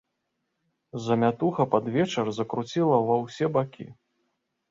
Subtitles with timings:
[1.07, 3.87] Замятуха пад вечар закруціла ўва ўсе бакі.